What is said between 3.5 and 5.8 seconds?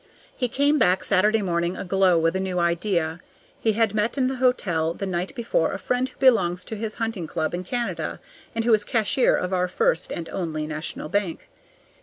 He had met at the hotel the night before a